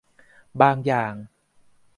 [0.61, 1.13] บางอย่าง